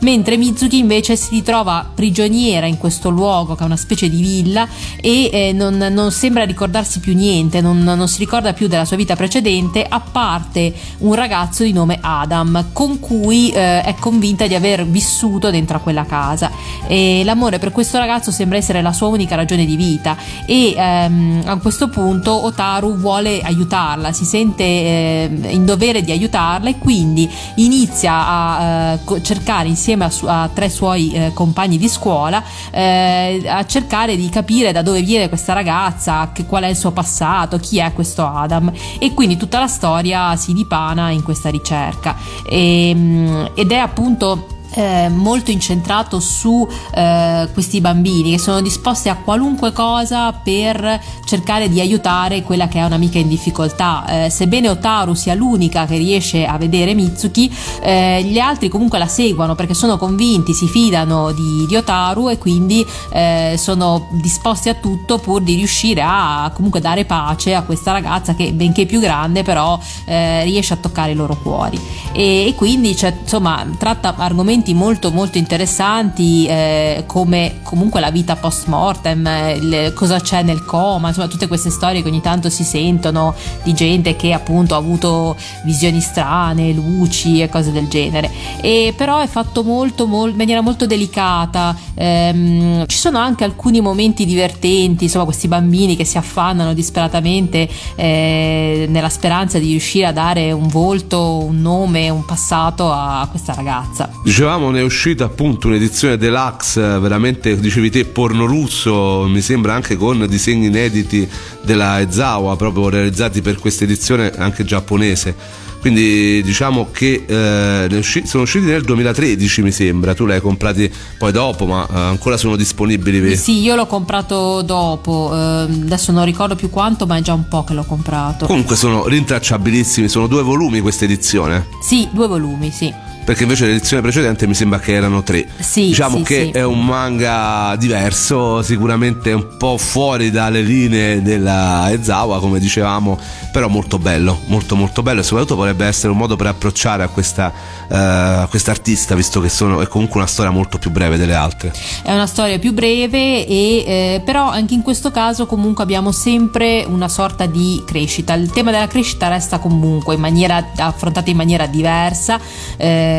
[0.00, 4.66] mentre Mizuki invece si ritrova prigioniera in questo luogo che è una specie di villa
[5.00, 8.96] e eh, non, non, sembra ricordarsi più niente, non, non, si ricorda più della sua
[8.96, 14.54] vita precedente, a parte un ragazzo di nome Adam con cui eh, è convinta di
[14.54, 16.50] aver vissuto dentro a quella casa.
[16.86, 20.16] E l'amore per questo ragazzo sembra essere la sua unica ragione di vita.
[20.46, 26.68] E ehm, a questo punto Otaru vuole aiutarla, si sente eh, in dovere di aiutarla
[26.68, 31.88] e quindi inizia a eh, cercare insieme a, su- a tre suoi eh, compagni di
[31.88, 36.76] scuola eh, a cercare di capire da dove viene questa ragazza, che, qual è il
[36.76, 38.72] suo passato, chi è questo Adam.
[38.98, 42.16] E quindi tutta la storia si dipana in questa ricerca.
[42.48, 49.08] E, ehm, ed è appunto eh, molto incentrato su eh, questi bambini che sono disposti
[49.08, 54.04] a qualunque cosa per cercare di aiutare quella che è un'amica in difficoltà.
[54.06, 59.06] Eh, sebbene Otaru sia l'unica che riesce a vedere Mitsuki, eh, gli altri comunque la
[59.06, 64.74] seguono perché sono convinti, si fidano di, di Otaru e quindi eh, sono disposti a
[64.74, 69.42] tutto pur di riuscire a comunque dare pace a questa ragazza che benché più grande
[69.42, 71.78] però eh, riesce a toccare i loro cuori.
[72.12, 78.10] E, e quindi cioè, insomma tratta argomenti argomenti molto molto interessanti eh, come comunque la
[78.10, 79.28] vita post mortem,
[79.60, 83.74] il, cosa c'è nel coma, insomma tutte queste storie che ogni tanto si sentono di
[83.74, 88.30] gente che appunto ha avuto visioni strane, luci e cose del genere.
[88.60, 93.80] E però è fatto molto, molto in maniera molto delicata, ehm, ci sono anche alcuni
[93.80, 100.12] momenti divertenti, insomma questi bambini che si affannano disperatamente eh, nella speranza di riuscire a
[100.12, 104.10] dare un volto, un nome, un passato a questa ragazza.
[104.52, 109.96] Dicevamo ne è uscita appunto un'edizione deluxe, veramente dicevi te porno russo, mi sembra anche
[109.96, 111.26] con disegni inediti
[111.62, 115.34] della Ezawa proprio realizzati per questa edizione anche giapponese.
[115.80, 120.12] Quindi diciamo che eh, sono usciti nel 2013 mi sembra.
[120.12, 124.60] Tu li hai comprati poi dopo ma eh, ancora sono disponibili sì io l'ho comprato
[124.60, 125.30] dopo.
[125.32, 128.44] Eh, adesso non ricordo più quanto ma è già un po' che l'ho comprato.
[128.44, 134.02] Comunque sono rintracciabilissimi sono due volumi questa edizione sì due volumi sì perché invece l'edizione
[134.02, 135.46] precedente mi sembra che erano tre.
[135.58, 136.58] Sì, diciamo sì, che sì.
[136.58, 143.18] è un manga diverso, sicuramente un po' fuori dalle linee della Ezawa, come dicevamo,
[143.52, 147.08] però molto bello, molto molto bello e soprattutto potrebbe essere un modo per approcciare a
[147.08, 147.52] questa
[147.88, 151.72] uh, quest'artista, visto che sono, è comunque una storia molto più breve delle altre.
[152.02, 156.84] È una storia più breve, e, eh, però anche in questo caso comunque abbiamo sempre
[156.88, 158.34] una sorta di crescita.
[158.34, 162.40] Il tema della crescita resta comunque in maniera, affrontato in maniera diversa.
[162.76, 163.11] Eh,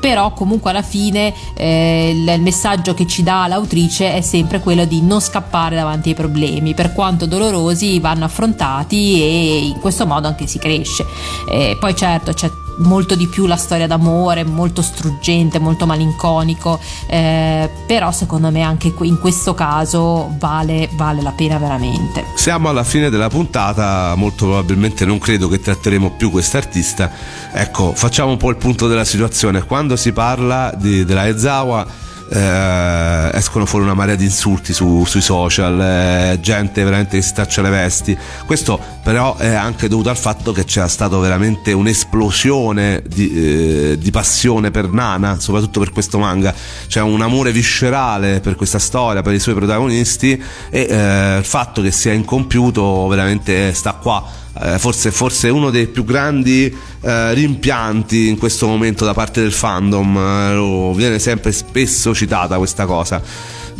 [0.00, 5.02] però comunque alla fine eh, il messaggio che ci dà l'autrice è sempre quello di
[5.02, 10.46] non scappare davanti ai problemi, per quanto dolorosi vanno affrontati e in questo modo anche
[10.46, 11.04] si cresce.
[11.50, 17.70] Eh, poi certo c'è molto di più la storia d'amore, molto struggente, molto malinconico, eh,
[17.86, 22.24] però secondo me anche in questo caso vale, vale la pena veramente.
[22.34, 27.10] Siamo alla fine della puntata, molto probabilmente non credo che tratteremo più quest'artista.
[27.52, 29.64] Ecco, facciamo un po' il punto della situazione.
[29.64, 35.20] Quando si parla di, della Ezawa eh, escono fuori una marea di insulti su, sui
[35.20, 38.16] social, eh, gente veramente che si taccia le vesti.
[38.44, 44.10] Questo però è anche dovuto al fatto che c'è stata veramente un'esplosione di, eh, di,
[44.10, 46.54] passione per Nana, soprattutto per questo manga.
[46.86, 51.82] C'è un amore viscerale per questa storia, per i suoi protagonisti e eh, il fatto
[51.82, 56.74] che sia incompiuto veramente sta qua eh, forse, forse uno dei più grandi
[57.06, 62.84] eh, rimpianti in questo momento da parte del fandom, eh, viene sempre spesso citata questa
[62.84, 63.22] cosa.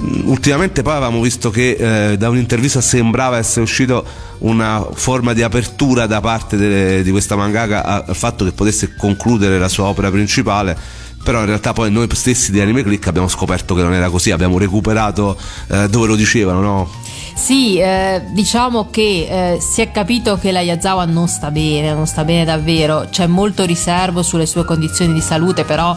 [0.00, 4.04] Mm, ultimamente poi avevamo visto che eh, da un'intervista sembrava essere uscito
[4.38, 9.58] una forma di apertura da parte de- di questa mangaka al fatto che potesse concludere
[9.58, 10.76] la sua opera principale
[11.26, 14.30] però in realtà poi noi stessi di Anime Click abbiamo scoperto che non era così,
[14.30, 16.90] abbiamo recuperato eh, dove lo dicevano, no?
[17.36, 22.06] Sì, eh, diciamo che eh, si è capito che la Yazawa non sta bene, non
[22.06, 25.94] sta bene davvero, c'è molto riservo sulle sue condizioni di salute, però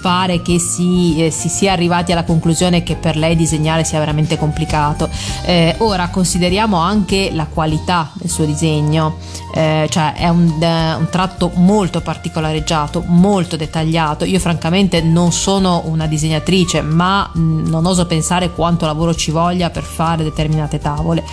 [0.00, 4.38] pare che si, eh, si, sia arrivati alla conclusione che per lei disegnare sia veramente
[4.38, 5.08] complicato.
[5.44, 9.18] Eh, ora consideriamo anche la qualità del suo disegno,
[9.54, 14.24] eh, cioè è un, eh, un, tratto molto particolareggiato, molto dettagliato.
[14.24, 19.30] Io francamente non sono una disegnatrice, ma mh, mm, non oso pensare quanto lavoro ci
[19.30, 21.24] voglia per fare determinate tavole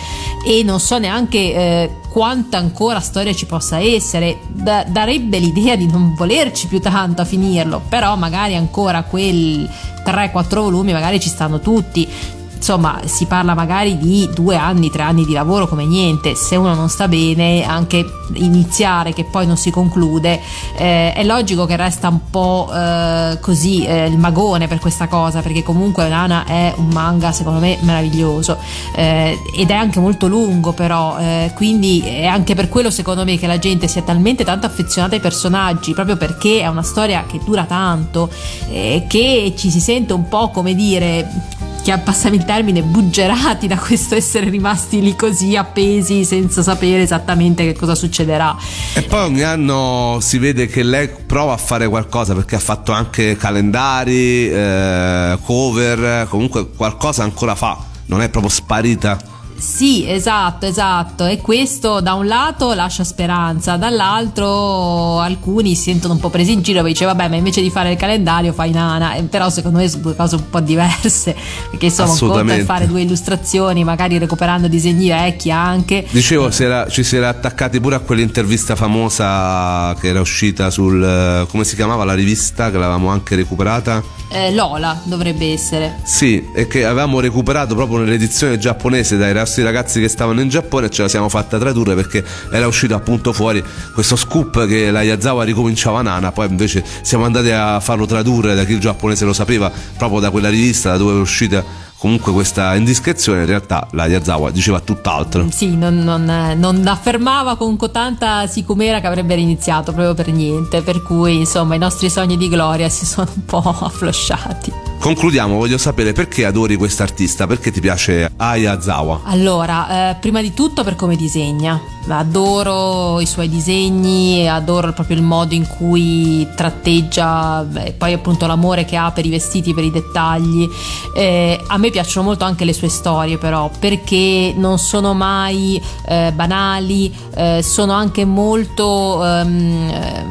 [0.46, 4.38] e non so neanche eh, quanta ancora storia ci possa essere.
[4.46, 9.68] Da- darebbe l'idea di non volerci più tanto a finirlo, però magari ancora quel
[10.04, 12.08] 3-4 volumi magari ci stanno tutti
[12.56, 16.74] insomma si parla magari di due anni, tre anni di lavoro come niente, se uno
[16.74, 18.04] non sta bene anche
[18.34, 20.40] iniziare che poi non si conclude
[20.76, 25.40] eh, è logico che resta un po' eh, così eh, il magone per questa cosa
[25.40, 28.58] perché comunque Nana è un manga secondo me meraviglioso.
[28.94, 33.38] Eh, ed è anche molto lungo però eh, quindi è anche per quello secondo me
[33.38, 37.40] che la gente sia talmente tanto affezionata ai personaggi proprio perché è una storia che
[37.44, 38.30] dura tanto
[38.70, 41.54] eh, che ci si sente un po' come dire
[41.86, 47.64] che passami il termine, buggerati da questo essere rimasti lì così appesi senza sapere esattamente
[47.64, 48.56] che cosa succederà.
[48.92, 52.90] E poi ogni anno si vede che lei prova a fare qualcosa perché ha fatto
[52.90, 59.34] anche calendari, eh, cover, comunque qualcosa ancora fa, non è proprio sparita.
[59.58, 61.24] Sì, esatto, esatto.
[61.24, 66.62] E questo da un lato lascia speranza, dall'altro alcuni si sentono un po' presi in
[66.62, 69.14] giro e dice vabbè, ma invece di fare il calendario fai nana.
[69.14, 71.34] Eh, però secondo me sono due cose un po' diverse.
[71.70, 76.06] Perché insomma, un conto è fare due illustrazioni, magari recuperando disegni vecchi anche.
[76.10, 81.46] Dicevo, si era, ci si era attaccati pure a quell'intervista famosa che era uscita sul
[81.48, 85.98] come si chiamava la rivista che l'avevamo anche recuperata eh, Lola dovrebbe essere.
[86.02, 90.86] Sì, e che avevamo recuperato proprio nell'edizione giapponese dai nostri ragazzi che stavano in Giappone
[90.86, 93.62] e ce la siamo fatta tradurre perché era uscito appunto fuori
[93.94, 98.64] questo scoop che la Yazawa ricominciava Nana, poi invece siamo andati a farlo tradurre da
[98.64, 102.74] chi il giapponese lo sapeva proprio da quella rivista da dove è uscita comunque questa
[102.74, 105.46] indiscrezione in realtà la Yazawa diceva tutt'altro.
[105.50, 106.24] Sì, non, non,
[106.56, 111.78] non affermava con tanta sicumera che avrebbe iniziato proprio per niente, per cui insomma i
[111.78, 114.72] nostri sogni di gloria si sono un po' afflosciati.
[114.98, 119.20] Concludiamo, voglio sapere perché adori quest'artista, perché ti piace Ayazawa?
[119.24, 121.80] Allora, eh, prima di tutto per come disegna.
[122.08, 128.84] Adoro i suoi disegni, adoro proprio il modo in cui tratteggia, beh, poi appunto l'amore
[128.84, 130.68] che ha per i vestiti, per i dettagli.
[131.14, 136.32] Eh, a me piacciono molto anche le sue storie però, perché non sono mai eh,
[136.34, 139.18] banali, eh, sono anche molto...
[139.20, 140.24] Um,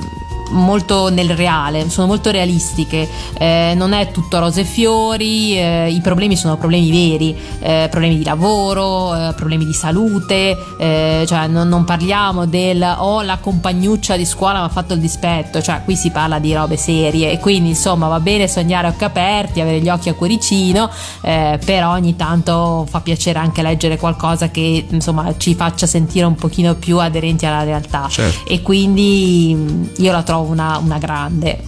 [0.52, 6.02] molto nel reale, sono molto realistiche, eh, non è tutto rose e fiori, eh, i
[6.02, 11.68] problemi sono problemi veri, eh, problemi di lavoro, eh, problemi di salute, eh, cioè non,
[11.68, 15.96] non, parliamo del oh la compagnuccia di scuola mi ha fatto il dispetto, cioè qui
[15.96, 19.80] si parla di robe serie e quindi insomma va bene sognare a occhi aperti, avere
[19.80, 20.90] gli occhi a cuoricino,
[21.22, 26.36] eh, però ogni tanto fa piacere anche leggere qualcosa che insomma ci faccia sentire un
[26.36, 28.50] pochino più aderenti alla realtà certo.
[28.50, 31.64] e quindi io la trovo una, una grande.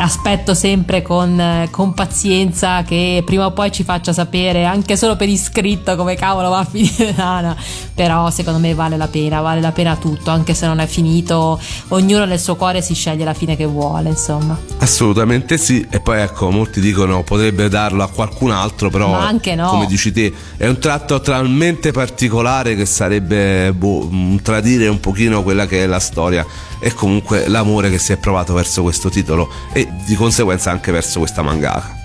[0.00, 5.28] Aspetto sempre con, con, pazienza che prima o poi ci faccia sapere anche solo per
[5.28, 7.56] iscritto come cavolo va a finire Nana
[7.98, 11.60] però secondo me vale la pena vale la pena tutto anche se non è finito
[11.88, 16.20] ognuno nel suo cuore si sceglie la fine che vuole insomma assolutamente sì e poi
[16.20, 19.70] ecco molti dicono potrebbe darlo a qualcun altro però Ma anche no.
[19.70, 24.08] come dici te è un tratto talmente particolare che sarebbe boh,
[24.42, 26.46] tradire un pochino quella che è la storia
[26.78, 31.18] e comunque l'amore che si è provato verso questo titolo e di conseguenza anche verso
[31.18, 31.97] questa mangaka.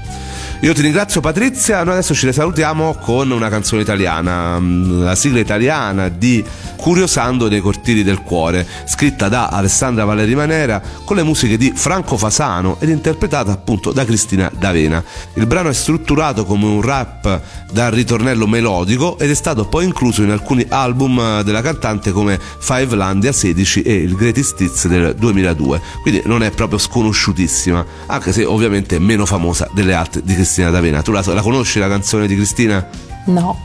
[0.63, 5.39] Io ti ringrazio Patrizia, noi adesso ci salutiamo con una canzone italiana, mm, la sigla
[5.39, 6.41] italiana di
[6.77, 12.17] Curiosando nei cortili del cuore, scritta da Alessandra Valeri Manera con le musiche di Franco
[12.17, 15.01] Fasano ed interpretata appunto da Cristina D'Avena.
[15.35, 17.41] Il brano è strutturato come un rap
[17.71, 22.95] dal ritornello melodico ed è stato poi incluso in alcuni album della cantante come Five
[22.95, 28.43] Landia 16 e il Greatest Hits del 2002, quindi non è proprio sconosciutissima, anche se
[28.43, 31.01] ovviamente è meno famosa delle altre di Cristina D'Avena.
[31.01, 32.87] Tu la, la conosci la canzone di Cristina?
[33.25, 33.57] No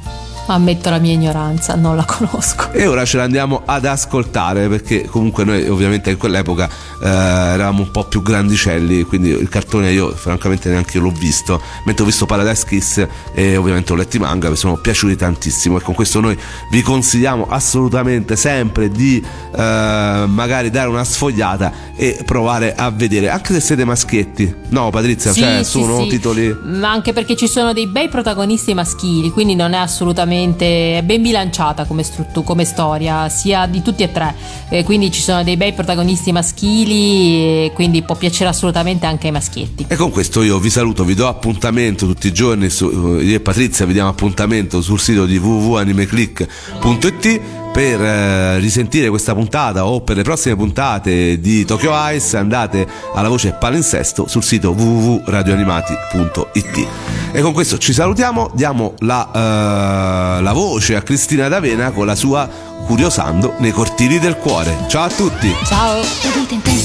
[0.53, 2.73] ammetto la mia ignoranza, non la conosco.
[2.73, 6.69] E ora ce l'andiamo ad ascoltare perché comunque noi ovviamente in quell'epoca
[7.03, 12.05] eh, eravamo un po' più grandicelli, quindi il cartone io francamente neanche l'ho visto, mentre
[12.05, 15.81] ho visto Paradise Kiss e ovviamente ho letto i manga, mi sono piaciuti tantissimo e
[15.83, 16.37] con questo noi
[16.71, 19.23] vi consigliamo assolutamente sempre di
[19.55, 24.55] eh, magari dare una sfogliata e provare a vedere, anche se siete maschietti.
[24.69, 26.09] No Patrizia, sì, cioè sì, sono sì.
[26.09, 26.57] titoli...
[26.65, 31.23] Ma anche perché ci sono dei bei protagonisti maschili, quindi non è assolutamente veramente ben
[31.23, 34.35] bilanciata come, struttura, come storia, sia di tutti e tre.
[34.69, 39.33] Eh, quindi ci sono dei bei protagonisti maschili, e quindi può piacere assolutamente anche ai
[39.33, 39.87] maschietti.
[39.89, 43.41] E con questo io vi saluto, vi do appuntamento tutti i giorni, su, io e
[43.41, 47.41] Patrizia vi diamo appuntamento sul sito di www.animeclick.it
[47.73, 52.37] per eh, risentire questa puntata o per le prossime puntate di Tokyo Ice.
[52.37, 56.87] Andate alla voce palinsesto sul sito www.radioanimati.it
[57.31, 62.15] e con questo ci salutiamo diamo la, uh, la voce a Cristina D'Avena con la
[62.15, 62.49] sua
[62.87, 64.87] Curiosando nei cortili del cuore.
[64.89, 65.55] Ciao a tutti!
[65.67, 66.01] Ciao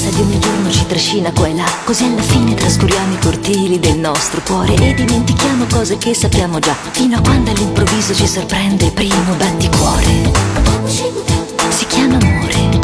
[0.04, 3.78] intensa di ogni giorno ci trascina qua e là così alla fine trascuriamo i cortili
[3.78, 8.86] del nostro cuore e dimentichiamo cose che sappiamo già fino a quando all'improvviso ci sorprende
[8.86, 10.32] il primo batticuore
[11.70, 12.78] si chiama amore.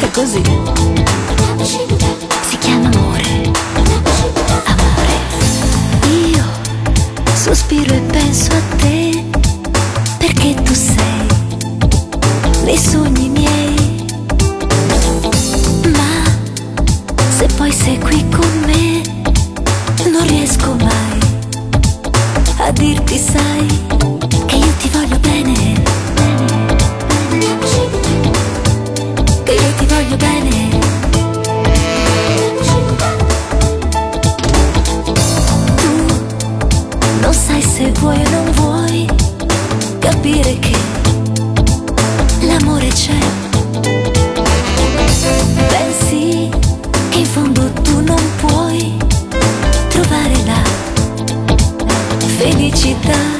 [0.00, 0.42] È così.
[2.48, 3.50] Si chiama amore.
[4.64, 5.16] Amore.
[6.30, 6.44] Io
[7.34, 9.24] sospiro e penso a te
[10.18, 11.26] perché tu sei
[12.64, 13.69] nei sogni miei.
[17.40, 19.00] Se poi sei qui con me
[20.10, 21.18] non riesco mai
[22.58, 23.66] a dirti sai
[24.44, 25.90] che io ti voglio bene.
[29.90, 30.78] voglio bene.
[35.76, 35.92] Tu
[37.20, 39.06] non sai se vuoi o non vuoi
[39.98, 40.76] capire che
[42.40, 43.39] l'amore c'è.
[52.60, 53.39] 一起等